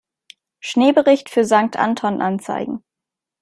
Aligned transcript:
Schneebericht 0.61 1.29
für 1.29 1.45
Sankt 1.45 1.77
Anton 1.77 2.23
anzeigen. 2.23 2.83